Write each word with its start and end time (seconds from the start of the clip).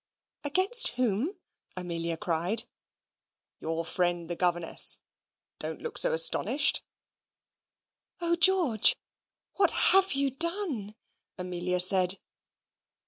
"Against 0.43 0.87
whom?" 0.97 1.35
Amelia 1.77 2.17
cried. 2.17 2.63
"Your 3.59 3.85
friend 3.85 4.31
the 4.31 4.35
governess. 4.35 4.99
Don't 5.59 5.79
look 5.79 5.95
so 5.99 6.11
astonished." 6.11 6.81
"O 8.19 8.35
George, 8.35 8.95
what 9.57 9.69
have 9.93 10.13
you 10.13 10.31
done?" 10.31 10.95
Amelia 11.37 11.79
said. 11.79 12.17